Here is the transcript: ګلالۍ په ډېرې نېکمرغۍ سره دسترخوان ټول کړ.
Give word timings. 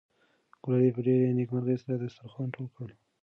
ګلالۍ 0.63 0.89
په 0.95 1.01
ډېرې 1.05 1.35
نېکمرغۍ 1.39 1.75
سره 1.83 1.95
دسترخوان 1.97 2.47
ټول 2.55 2.67
کړ. 2.75 2.89